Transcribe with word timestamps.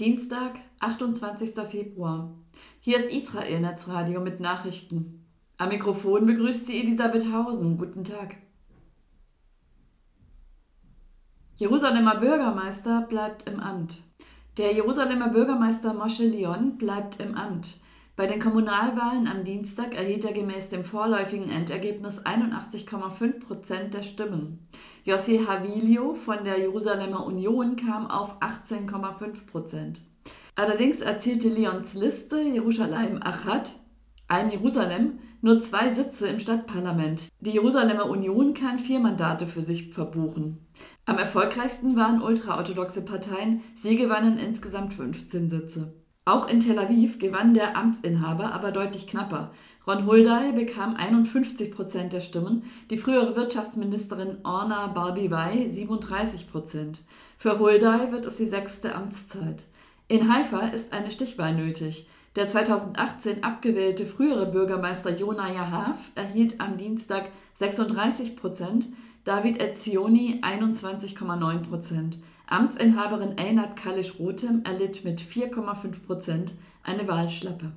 Dienstag, 0.00 0.52
28. 0.78 1.50
Februar. 1.68 2.30
Hier 2.80 2.96
ist 2.96 3.12
Israel 3.12 3.60
Netzradio 3.60 4.22
mit 4.22 4.40
Nachrichten. 4.40 5.26
Am 5.58 5.68
Mikrofon 5.68 6.24
begrüßt 6.24 6.66
sie 6.66 6.80
Elisabeth 6.80 7.30
Hausen. 7.30 7.76
Guten 7.76 8.02
Tag. 8.02 8.38
Jerusalemer 11.56 12.16
Bürgermeister 12.16 13.02
bleibt 13.02 13.46
im 13.46 13.60
Amt. 13.60 13.98
Der 14.56 14.72
Jerusalemer 14.72 15.28
Bürgermeister 15.28 15.92
Moshe 15.92 16.24
Leon 16.24 16.78
bleibt 16.78 17.20
im 17.20 17.34
Amt. 17.34 17.78
Bei 18.20 18.26
den 18.26 18.38
Kommunalwahlen 18.38 19.26
am 19.26 19.44
Dienstag 19.44 19.94
erhielt 19.94 20.26
er 20.26 20.34
gemäß 20.34 20.68
dem 20.68 20.84
vorläufigen 20.84 21.48
Endergebnis 21.48 22.20
81,5 22.22 23.40
Prozent 23.40 23.94
der 23.94 24.02
Stimmen. 24.02 24.68
Yossi 25.04 25.40
Havilio 25.48 26.12
von 26.12 26.44
der 26.44 26.58
Jerusalemer 26.58 27.24
Union 27.24 27.76
kam 27.76 28.10
auf 28.10 28.38
18,5 28.42 29.46
Prozent. 29.46 30.02
Allerdings 30.54 31.00
erzielte 31.00 31.48
Leons 31.48 31.94
Liste 31.94 32.42
Jerusalem 32.42 33.22
Achat, 33.22 33.72
ein 34.28 34.50
Jerusalem, 34.50 35.20
nur 35.40 35.62
zwei 35.62 35.94
Sitze 35.94 36.28
im 36.28 36.40
Stadtparlament. 36.40 37.28
Die 37.40 37.52
Jerusalemer 37.52 38.04
Union 38.04 38.52
kann 38.52 38.78
vier 38.78 39.00
Mandate 39.00 39.46
für 39.46 39.62
sich 39.62 39.94
verbuchen. 39.94 40.66
Am 41.06 41.16
erfolgreichsten 41.16 41.96
waren 41.96 42.20
ultraorthodoxe 42.20 43.02
Parteien, 43.02 43.62
sie 43.74 43.96
gewannen 43.96 44.36
insgesamt 44.36 44.92
15 44.92 45.48
Sitze. 45.48 45.99
Auch 46.26 46.48
in 46.48 46.60
Tel 46.60 46.78
Aviv 46.78 47.18
gewann 47.18 47.54
der 47.54 47.76
Amtsinhaber, 47.76 48.52
aber 48.52 48.72
deutlich 48.72 49.06
knapper. 49.06 49.52
Ron 49.86 50.06
Hulday 50.06 50.52
bekam 50.52 50.94
51 50.94 51.74
Prozent 51.74 52.12
der 52.12 52.20
Stimmen, 52.20 52.64
die 52.90 52.98
frühere 52.98 53.34
Wirtschaftsministerin 53.34 54.38
Orna 54.44 54.88
Barbibai 54.88 55.70
37 55.72 56.50
Prozent. 56.50 57.00
Für 57.38 57.58
Hulday 57.58 58.12
wird 58.12 58.26
es 58.26 58.36
die 58.36 58.46
sechste 58.46 58.94
Amtszeit. 58.94 59.64
In 60.08 60.32
Haifa 60.32 60.66
ist 60.66 60.92
eine 60.92 61.10
Stichwahl 61.10 61.54
nötig. 61.54 62.06
Der 62.36 62.48
2018 62.48 63.42
abgewählte 63.42 64.04
frühere 64.04 64.46
Bürgermeister 64.46 65.16
Jona 65.16 65.50
Yahav 65.50 66.10
erhielt 66.14 66.60
am 66.60 66.76
Dienstag 66.76 67.30
36 67.54 68.36
Prozent, 68.36 68.88
David 69.24 69.58
Etzioni 69.60 70.40
21,9 70.42 71.58
Prozent. 71.68 72.18
Amtsinhaberin 72.50 73.38
Einat 73.38 73.76
Kalisch-Rothem 73.76 74.64
erlitt 74.64 75.04
mit 75.04 75.20
4,5 75.20 76.04
Prozent 76.04 76.54
eine 76.82 77.06
Wahlschlappe. 77.06 77.70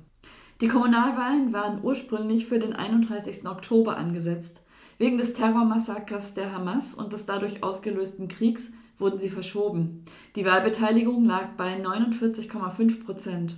Die 0.60 0.66
Kommunalwahlen 0.66 1.52
waren 1.52 1.78
ursprünglich 1.84 2.46
für 2.46 2.58
den 2.58 2.72
31. 2.72 3.46
Oktober 3.46 3.96
angesetzt. 3.96 4.64
Wegen 4.98 5.16
des 5.16 5.34
Terrormassakers 5.34 6.34
der 6.34 6.52
Hamas 6.52 6.96
und 6.96 7.12
des 7.12 7.24
dadurch 7.24 7.62
ausgelösten 7.62 8.26
Kriegs 8.26 8.72
wurden 8.98 9.20
sie 9.20 9.30
verschoben. 9.30 10.04
Die 10.34 10.44
Wahlbeteiligung 10.44 11.24
lag 11.24 11.50
bei 11.56 11.80
49,5 11.80 13.04
Prozent. 13.04 13.56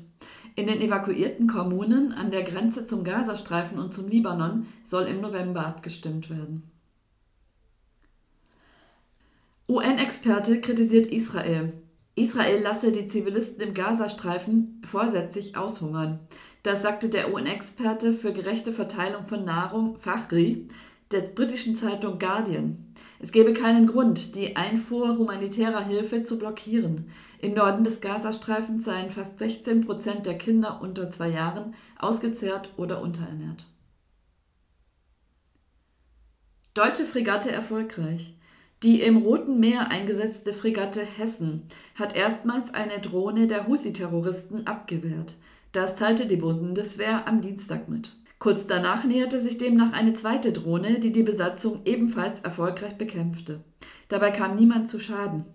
In 0.55 0.67
den 0.67 0.83
evakuierten 0.83 1.47
Kommunen 1.47 2.13
an 2.13 2.31
der 2.31 2.43
Grenze 2.43 2.85
zum 2.85 3.05
Gazastreifen 3.05 3.79
und 3.79 3.95
zum 3.95 4.07
Libanon 4.09 4.67
soll 4.85 5.05
im 5.05 5.23
November 5.23 5.67
abgestimmt 5.67 6.29
werden. 6.29 6.71
UN-Experte 9.69 10.61
kritisiert 10.61 11.09
Israel. 11.09 11.73
Israel 12.15 12.63
lasse 12.63 12.93
die 12.93 13.09
Zivilisten 13.09 13.61
im 13.61 13.75
Gazastreifen 13.75 14.81
vorsätzlich 14.87 15.57
aushungern. 15.57 16.21
Das 16.63 16.83
sagte 16.83 17.09
der 17.09 17.35
UN-Experte 17.35 18.13
für 18.13 18.33
gerechte 18.33 18.73
Verteilung 18.73 19.27
von 19.27 19.45
Nahrung, 19.45 19.99
Fachri, 19.99 20.69
der 21.11 21.23
britischen 21.23 21.75
Zeitung 21.75 22.21
Guardian. 22.21 22.95
Es 23.19 23.33
gebe 23.33 23.55
keinen 23.55 23.89
Grund, 23.89 24.37
die 24.37 24.57
Einfuhr 24.57 25.19
humanitärer 25.19 25.85
Hilfe 25.85 26.23
zu 26.23 26.39
blockieren. 26.39 27.11
Im 27.41 27.55
Norden 27.55 27.83
des 27.83 28.01
Gazastreifens 28.01 28.85
seien 28.85 29.11
fast 29.11 29.39
16 29.41 29.85
Prozent 29.85 30.27
der 30.27 30.39
Kinder 30.39 30.81
unter 30.81 31.11
zwei 31.11 31.29
Jahren 31.29 31.75
ausgezehrt 31.99 32.71
oder 32.77 33.03
unterernährt. 33.03 33.67
Deutsche 36.75 37.05
Fregatte 37.05 37.51
erfolgreich. 37.51 38.37
Die 38.83 39.01
im 39.01 39.17
Roten 39.17 39.59
Meer 39.59 39.91
eingesetzte 39.91 40.53
Fregatte 40.53 41.01
Hessen 41.01 41.63
hat 41.95 42.15
erstmals 42.15 42.75
eine 42.75 43.01
Drohne 43.01 43.47
der 43.47 43.67
Houthi-Terroristen 43.67 44.67
abgewehrt. 44.67 45.35
Das 45.73 45.97
teilte 45.97 46.27
die 46.27 46.37
Bundeswehr 46.37 47.27
am 47.27 47.41
Dienstag 47.41 47.89
mit. 47.89 48.13
Kurz 48.39 48.67
danach 48.67 49.05
näherte 49.05 49.41
sich 49.41 49.57
demnach 49.57 49.93
eine 49.93 50.13
zweite 50.13 50.53
Drohne, 50.53 51.01
die 51.01 51.11
die 51.11 51.23
Besatzung 51.23 51.81
ebenfalls 51.87 52.43
erfolgreich 52.43 52.99
bekämpfte. 52.99 53.61
Dabei 54.09 54.31
kam 54.31 54.57
niemand 54.57 54.91
zu 54.91 55.01
Schaden. 55.01 55.47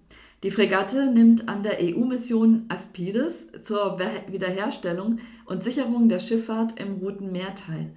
Die 0.41 0.49
Fregatte 0.49 1.11
nimmt 1.11 1.47
an 1.47 1.61
der 1.61 1.77
EU-Mission 1.79 2.65
Aspides 2.69 3.51
zur 3.61 3.99
Wiederherstellung 4.27 5.19
und 5.45 5.63
Sicherung 5.63 6.09
der 6.09 6.17
Schifffahrt 6.17 6.79
im 6.79 6.93
Roten 6.93 7.31
Meer 7.31 7.53
teil. 7.53 7.93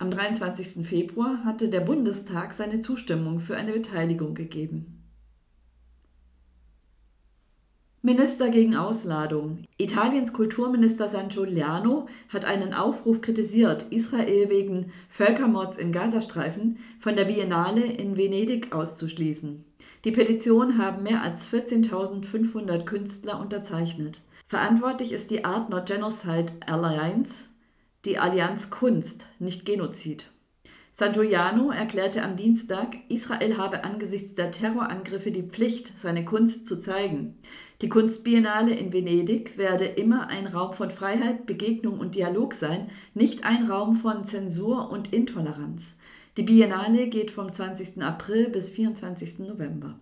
Am 0.00 0.12
23. 0.12 0.86
Februar 0.86 1.44
hatte 1.44 1.68
der 1.68 1.80
Bundestag 1.80 2.52
seine 2.52 2.78
Zustimmung 2.78 3.40
für 3.40 3.56
eine 3.56 3.72
Beteiligung 3.72 4.34
gegeben. 4.34 4.98
Minister 8.00 8.48
gegen 8.48 8.76
Ausladung. 8.76 9.64
Italiens 9.76 10.32
Kulturminister 10.32 11.08
San 11.08 11.30
Giuliano 11.30 12.06
hat 12.28 12.44
einen 12.44 12.74
Aufruf 12.74 13.20
kritisiert, 13.20 13.86
Israel 13.90 14.48
wegen 14.48 14.92
Völkermords 15.10 15.78
im 15.78 15.90
Gazastreifen 15.90 16.78
von 17.00 17.16
der 17.16 17.24
Biennale 17.24 17.84
in 17.84 18.16
Venedig 18.16 18.72
auszuschließen. 18.72 19.64
Die 20.04 20.12
Petition 20.12 20.78
haben 20.78 21.02
mehr 21.02 21.22
als 21.22 21.52
14.500 21.52 22.84
Künstler 22.84 23.40
unterzeichnet. 23.40 24.20
Verantwortlich 24.46 25.10
ist 25.10 25.32
die 25.32 25.44
Art 25.44 25.68
Not 25.68 25.86
Genocide 25.86 26.52
Alliance, 26.66 27.48
die 28.08 28.18
Allianz 28.18 28.70
Kunst, 28.70 29.26
nicht 29.38 29.66
Genozid. 29.66 30.30
Santoiano 30.94 31.70
erklärte 31.70 32.22
am 32.22 32.36
Dienstag, 32.36 32.96
Israel 33.10 33.58
habe 33.58 33.84
angesichts 33.84 34.34
der 34.34 34.50
Terrorangriffe 34.50 35.30
die 35.30 35.42
Pflicht, 35.42 35.92
seine 35.98 36.24
Kunst 36.24 36.66
zu 36.66 36.80
zeigen. 36.80 37.36
Die 37.82 37.90
Kunstbiennale 37.90 38.74
in 38.74 38.94
Venedig 38.94 39.58
werde 39.58 39.84
immer 39.84 40.28
ein 40.28 40.46
Raum 40.46 40.72
von 40.72 40.90
Freiheit, 40.90 41.44
Begegnung 41.44 42.00
und 42.00 42.14
Dialog 42.14 42.54
sein, 42.54 42.90
nicht 43.12 43.44
ein 43.44 43.70
Raum 43.70 43.94
von 43.94 44.24
Zensur 44.24 44.90
und 44.90 45.12
Intoleranz. 45.12 45.98
Die 46.38 46.44
Biennale 46.44 47.08
geht 47.08 47.30
vom 47.30 47.52
20. 47.52 48.02
April 48.02 48.48
bis 48.48 48.70
24. 48.70 49.40
November. 49.40 50.00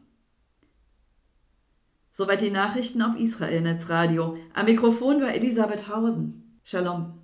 Soweit 2.13 2.41
die 2.41 2.51
Nachrichten 2.51 3.03
auf 3.03 3.19
Israel 3.19 3.63
Netzradio. 3.63 4.37
Am 4.55 4.67
Mikrofon 4.67 5.21
war 5.21 5.35
Elisabeth 5.35 5.89
Hausen. 5.89 6.61
Shalom. 6.63 7.15